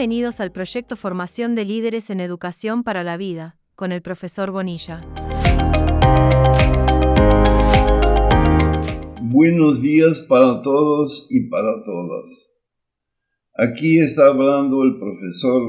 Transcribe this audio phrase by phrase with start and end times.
[0.00, 5.06] Bienvenidos al proyecto Formación de Líderes en Educación para la Vida, con el profesor Bonilla.
[9.20, 12.24] Buenos días para todos y para todas.
[13.58, 15.60] Aquí está hablando el profesor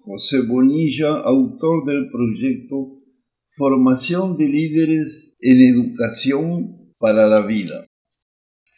[0.00, 2.98] José Bonilla, autor del proyecto
[3.50, 7.86] Formación de Líderes en Educación para la Vida.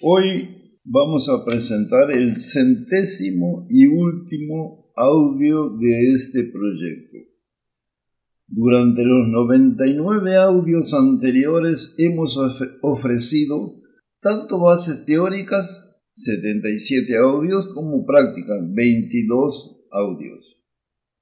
[0.02, 7.16] Hoy vamos a presentar el centésimo y último audio de este proyecto.
[8.46, 12.38] Durante los 99 audios anteriores hemos
[12.82, 13.80] ofrecido
[14.20, 20.56] tanto bases teóricas, 77 audios, como prácticas, 22 audios.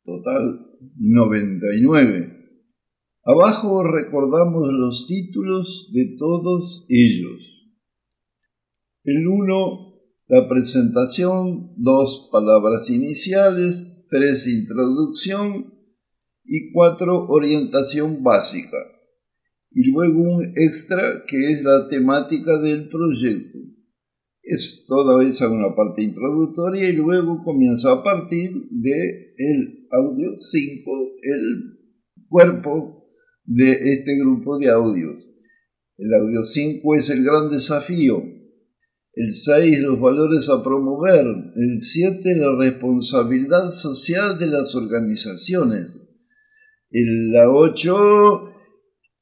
[0.05, 2.39] Total, 99.
[3.25, 7.69] Abajo recordamos los títulos de todos ellos.
[9.05, 9.88] El 1,
[10.29, 15.73] la presentación, dos palabras iniciales, tres introducción
[16.45, 18.77] y cuatro orientación básica.
[19.71, 23.59] Y luego un extra que es la temática del proyecto.
[24.43, 30.91] Es toda esa una parte introductoria y luego comienza a partir de el audio 5,
[31.23, 31.79] el
[32.29, 33.09] cuerpo
[33.45, 35.25] de este grupo de audios.
[35.97, 38.23] El audio 5 es el gran desafío,
[39.19, 41.27] el 6, los valores a promover.
[41.57, 45.89] El 7, la responsabilidad social de las organizaciones.
[46.89, 48.55] El 8,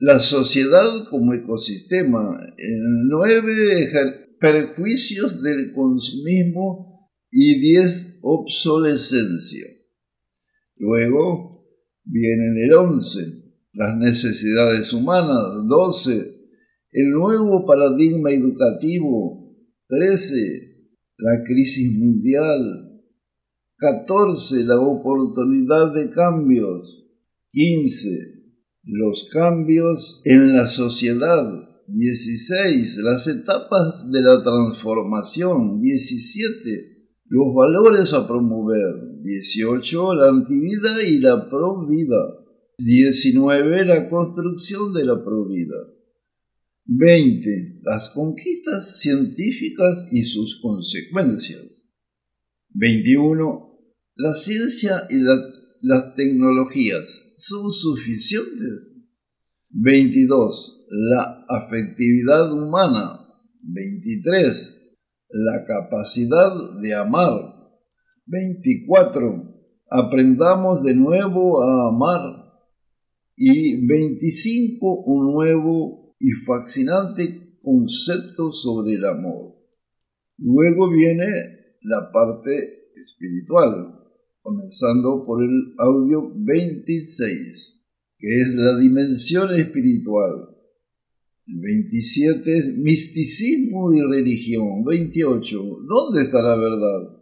[0.01, 2.39] la sociedad como ecosistema.
[2.59, 7.11] El 9, perjuicios del consumismo.
[7.31, 9.67] Y 10, obsolescencia.
[10.77, 11.67] Luego
[12.05, 13.21] viene el 11,
[13.73, 15.67] las necesidades humanas.
[15.67, 16.37] 12,
[16.93, 19.46] el nuevo paradigma educativo
[19.89, 20.37] 13.
[21.19, 23.03] La crisis mundial.
[23.77, 24.65] 14.
[24.65, 27.07] La oportunidad de cambios.
[27.53, 28.09] 15.
[28.83, 31.45] Los cambios en la sociedad.
[31.87, 32.97] 16.
[33.05, 35.81] Las etapas de la transformación.
[35.81, 37.13] 17.
[37.27, 39.21] Los valores a promover.
[39.23, 40.15] 18.
[40.15, 42.45] La antivida y la provida.
[42.79, 43.85] 19.
[43.85, 45.77] La construcción de la provida.
[46.89, 47.81] 20.
[47.83, 51.65] Las conquistas científicas y sus consecuencias.
[52.71, 53.73] 21.
[54.15, 55.19] La ciencia y
[55.81, 58.93] las tecnologías son suficientes.
[59.71, 60.87] 22.
[60.91, 63.21] La afectividad humana.
[63.63, 64.75] 23.
[65.31, 67.33] La capacidad de amar.
[68.27, 69.55] 24.
[69.91, 72.23] Aprendamos de nuevo a amar.
[73.35, 75.03] Y 25.
[75.05, 79.55] Un nuevo y fascinante concepto sobre el amor.
[80.39, 81.27] Luego viene
[81.83, 83.99] la parte espiritual,
[84.41, 87.87] comenzando por el audio 26,
[88.19, 90.57] que es la dimensión espiritual.
[91.47, 94.85] El 27 es misticismo y religión.
[94.85, 97.17] 28, ¿dónde está la verdad?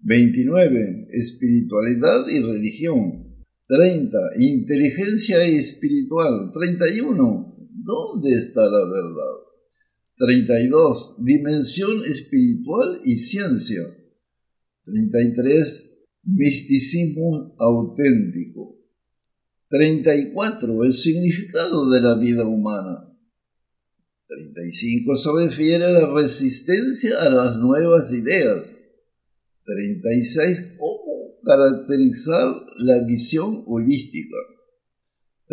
[0.00, 3.24] 29, espiritualidad y religión.
[3.68, 6.50] 30, inteligencia espiritual.
[6.52, 9.44] 31, ¿Dónde está la verdad?
[10.16, 11.16] 32.
[11.18, 13.82] Dimensión espiritual y ciencia.
[14.84, 15.90] 33.
[16.22, 18.78] Misticismo auténtico.
[19.68, 20.84] 34.
[20.84, 23.10] El significado de la vida humana.
[24.28, 28.62] 35 se refiere a la resistencia a las nuevas ideas.
[29.64, 30.74] 36.
[30.78, 34.36] Cómo caracterizar la visión holística.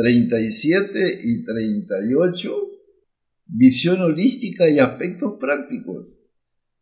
[0.01, 2.72] 37 y 38,
[3.45, 6.07] visión holística y aspectos prácticos.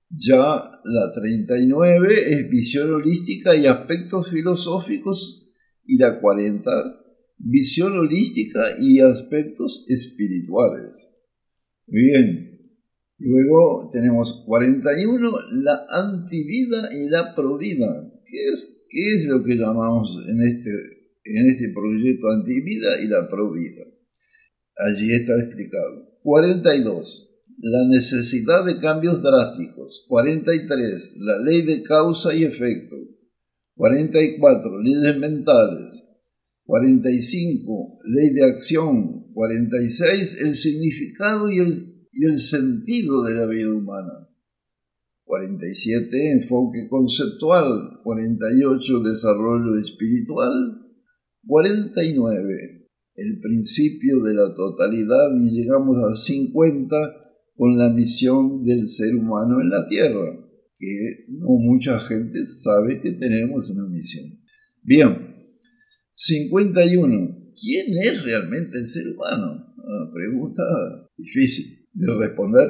[0.09, 5.51] Ya la 39 es visión holística y aspectos filosóficos
[5.85, 6.71] y la 40,
[7.39, 10.93] visión holística y aspectos espirituales.
[11.87, 12.71] Bien,
[13.17, 15.29] luego tenemos 41,
[15.61, 18.13] la antivida y la provida.
[18.25, 23.29] ¿Qué es, qué es lo que llamamos en este en este proyecto antivida y la
[23.29, 23.83] provida.
[24.77, 26.19] Allí está explicado.
[26.23, 27.29] 42.
[27.61, 30.05] La necesidad de cambios drásticos.
[30.07, 31.15] 43.
[31.19, 32.95] La ley de causa y efecto.
[33.75, 34.81] 44.
[34.81, 36.03] Leyes mentales.
[36.63, 37.99] 45.
[38.05, 39.33] Ley de acción.
[39.33, 40.41] 46.
[40.43, 44.29] El significado y el, y el sentido de la vida humana.
[45.25, 46.31] 47.
[46.31, 47.99] Enfoque conceptual.
[48.03, 48.99] 48.
[49.01, 50.88] Desarrollo espiritual.
[51.49, 56.95] 49, el principio de la totalidad y llegamos a 50
[57.55, 60.45] con la misión del ser humano en la Tierra.
[60.77, 64.39] que no mucha gente sabe que tenemos una misión.
[64.83, 65.37] Bien,
[66.13, 67.51] 51.
[67.59, 69.73] ¿Quién es realmente el ser humano?
[69.75, 70.61] Una pregunta
[71.17, 72.69] difícil de responder.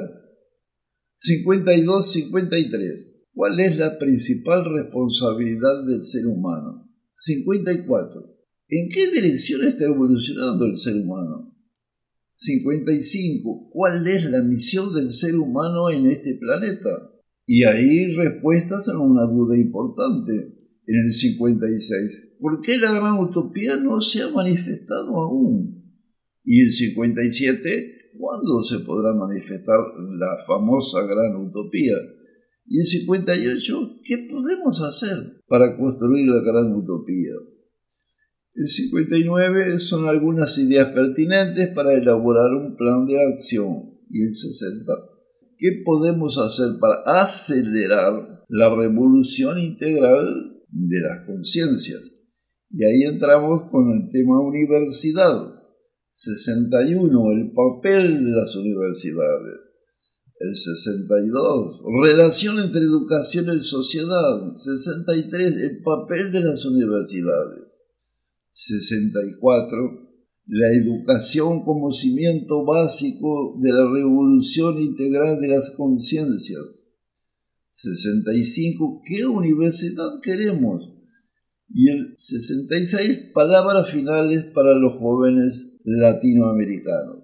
[1.18, 3.26] 52-53.
[3.34, 6.90] ¿Cuál es la principal responsabilidad del ser humano?
[7.18, 8.39] 54.
[8.72, 11.56] ¿En qué dirección está evolucionando el ser humano?
[12.34, 13.68] 55.
[13.72, 17.10] ¿Cuál es la misión del ser humano en este planeta?
[17.46, 20.32] Y ahí respuestas a una duda importante
[20.86, 22.36] en el 56.
[22.38, 25.82] ¿Por qué la gran utopía no se ha manifestado aún?
[26.44, 28.12] Y el 57.
[28.16, 29.78] ¿Cuándo se podrá manifestar
[30.16, 31.96] la famosa gran utopía?
[32.66, 34.00] Y el 58.
[34.04, 37.34] ¿Qué podemos hacer para construir la gran utopía?
[38.54, 43.90] El 59 son algunas ideas pertinentes para elaborar un plan de acción.
[44.10, 44.92] Y el 60,
[45.56, 52.00] ¿qué podemos hacer para acelerar la revolución integral de las conciencias?
[52.72, 55.60] Y ahí entramos con el tema universidad.
[56.14, 59.60] 61, el papel de las universidades.
[60.40, 64.56] El 62, relación entre educación y sociedad.
[64.56, 67.69] 63, el papel de las universidades.
[68.50, 70.10] 64,
[70.46, 76.60] la educación como cimiento básico de la revolución integral de las conciencias.
[77.72, 80.92] 65, ¿qué universidad queremos?
[81.72, 87.20] Y el 66, palabras finales para los jóvenes latinoamericanos.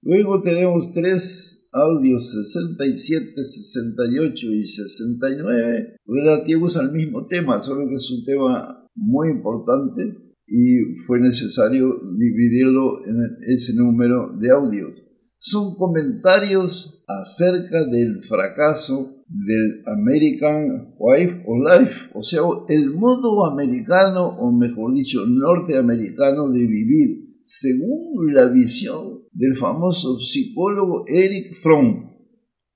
[0.00, 8.10] Luego tenemos tres audios 67, 68 y 69 relativos al mismo tema, solo que es
[8.10, 13.16] un tema muy importante y fue necesario dividirlo en
[13.46, 15.02] ese número de audios.
[15.38, 24.28] Son comentarios acerca del fracaso del American Wife of Life, o sea, el modo americano,
[24.38, 32.08] o mejor dicho, norteamericano de vivir, según la visión del famoso psicólogo Eric Fromm.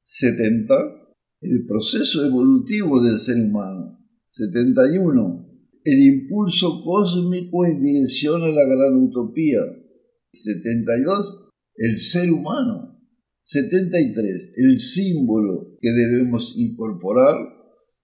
[0.04, 0.74] 70.
[1.40, 3.98] El proceso evolutivo del ser humano.
[4.28, 5.41] 71
[5.84, 9.60] el impulso cósmico en dirección a la gran utopía.
[10.32, 11.50] 72.
[11.76, 13.00] El ser humano.
[13.44, 14.52] 73.
[14.56, 17.36] El símbolo que debemos incorporar.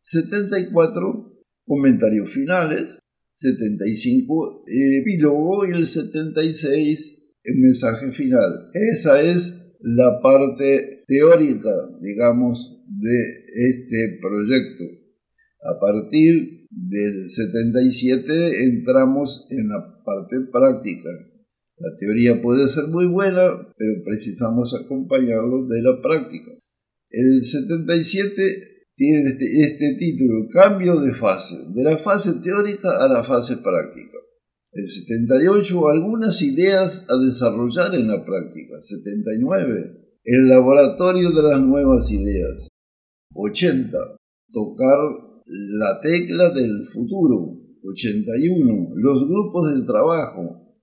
[0.03, 1.43] 74.
[1.65, 2.99] Comentarios finales.
[3.37, 4.65] 75.
[4.67, 7.19] Epílogo y el 76.
[7.45, 8.71] El mensaje final.
[8.93, 11.71] Esa es la parte teórica,
[12.03, 13.23] digamos, de
[13.55, 14.85] este proyecto.
[15.63, 21.11] A partir del 77 entramos en la parte práctica.
[21.79, 26.53] La teoría puede ser muy buena, pero precisamos acompañarlo de la práctica.
[27.11, 28.43] El 77
[28.95, 34.19] tiene este, este, título, Cambio de fase, de la fase teórica a la fase práctica.
[34.73, 38.81] El 78, algunas ideas a desarrollar en la práctica.
[38.81, 42.69] 79, el laboratorio de las nuevas ideas.
[43.35, 43.99] 80,
[44.53, 50.77] tocar la tecla del futuro, 81, los grupos de trabajo,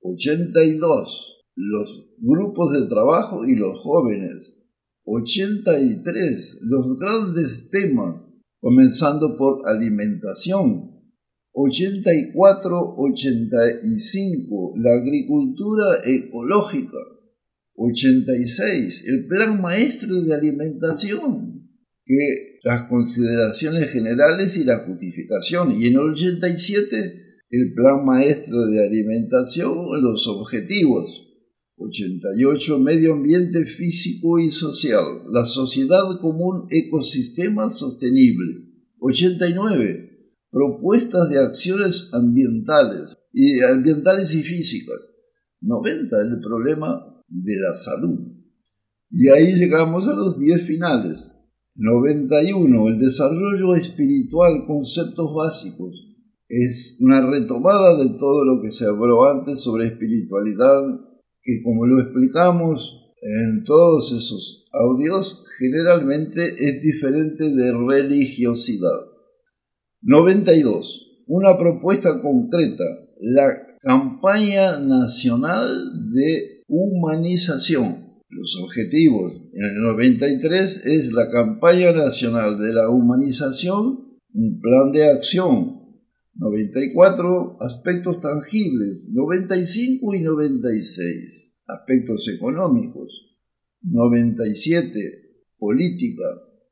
[0.00, 4.56] 82, los grupos de trabajo y los jóvenes,
[5.04, 8.22] 83, los grandes temas,
[8.60, 10.92] comenzando por alimentación,
[11.52, 16.98] 84, 85, la agricultura ecológica,
[17.74, 21.68] 86, el plan maestro de alimentación,
[22.04, 25.72] que las consideraciones generales y la justificación.
[25.72, 26.96] Y en el 87,
[27.50, 31.28] el plan maestro de alimentación, los objetivos.
[31.76, 38.68] 88, medio ambiente físico y social, la sociedad común ecosistema sostenible.
[39.00, 44.98] 89, propuestas de acciones ambientales y ambientales y físicas.
[45.60, 48.32] 90, el problema de la salud.
[49.10, 51.31] Y ahí llegamos a los 10 finales.
[51.74, 52.88] 91.
[52.88, 56.08] El desarrollo espiritual, conceptos básicos.
[56.48, 60.82] Es una retomada de todo lo que se habló antes sobre espiritualidad,
[61.42, 69.06] que como lo explicamos en todos esos audios, generalmente es diferente de religiosidad.
[70.02, 71.24] 92.
[71.26, 72.84] Una propuesta concreta.
[73.20, 82.72] La campaña nacional de humanización los objetivos en el 93 es la campaña nacional de
[82.72, 85.80] la humanización, un plan de acción.
[86.34, 93.36] 94 aspectos tangibles, 95 y 96 aspectos económicos,
[93.82, 94.98] 97
[95.58, 96.24] política,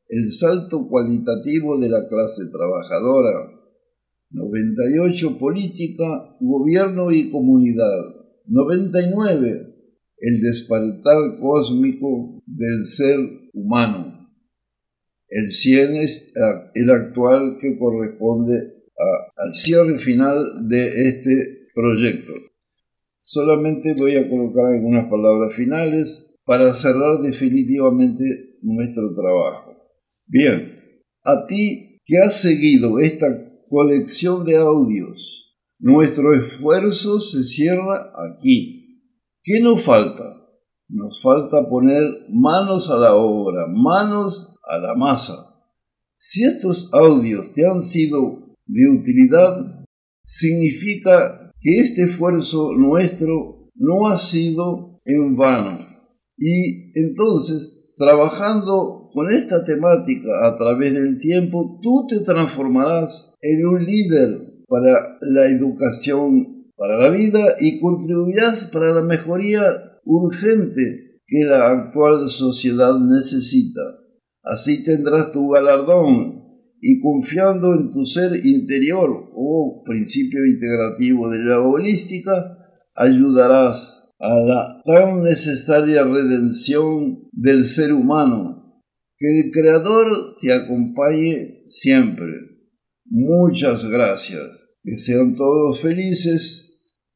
[0.09, 3.61] el salto cualitativo de la clase trabajadora.
[4.31, 5.39] 98.
[5.39, 8.17] Política, gobierno y comunidad.
[8.47, 9.70] 99.
[10.21, 13.19] El despertar cósmico del ser
[13.53, 14.29] humano.
[15.29, 16.33] El 100 es
[16.75, 18.75] el actual que corresponde
[19.37, 22.33] al cierre final de este proyecto.
[23.23, 29.77] Solamente voy a colocar algunas palabras finales para cerrar definitivamente nuestro trabajo.
[30.27, 30.81] Bien,
[31.23, 33.27] a ti que has seguido esta
[33.69, 38.80] colección de audios, nuestro esfuerzo se cierra aquí.
[39.43, 40.37] ¿Qué nos falta?
[40.89, 45.47] Nos falta poner manos a la obra, manos a la masa.
[46.19, 49.87] Si estos audios te han sido de utilidad,
[50.25, 55.87] significa que este esfuerzo nuestro no ha sido en vano.
[56.37, 63.85] Y entonces, trabajando con esta temática a través del tiempo, tú te transformarás en un
[63.85, 69.61] líder para la educación, para la vida y contribuirás para la mejoría
[70.03, 73.83] urgente que la actual sociedad necesita.
[74.43, 76.43] Así tendrás tu galardón
[76.81, 82.57] y confiando en tu ser interior o principio integrativo de la holística,
[82.95, 88.83] ayudarás a la tan necesaria redención del ser humano.
[89.19, 92.33] Que el Creador te acompañe siempre.
[93.05, 94.49] Muchas gracias.
[94.83, 96.69] Que sean todos felices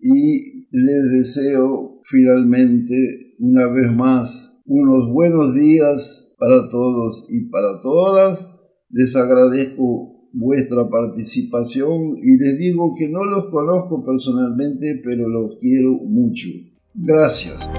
[0.05, 8.55] y les deseo finalmente una vez más unos buenos días para todos y para todas
[8.91, 15.93] les agradezco vuestra participación y les digo que no los conozco personalmente, pero los quiero
[15.93, 16.49] mucho.
[16.95, 17.71] Gracias.